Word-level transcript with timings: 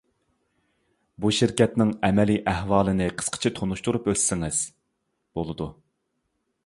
بۇ 1.25 1.31
شىركەتنىڭ 1.39 1.91
ئەمەلىي 2.07 2.41
ئەھۋالىنى 2.53 3.09
قىسقىچە 3.19 3.53
تونۇشتۇرۇپ 3.61 4.11
ئۆتسىڭىز؟ 4.15 4.63
بولىدۇ. 5.39 5.69